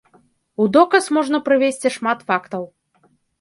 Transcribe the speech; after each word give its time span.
У 0.63 0.65
доказ 0.77 1.09
можна 1.17 1.41
прывесці 1.49 1.93
шмат 1.97 2.25
фактаў. 2.33 2.67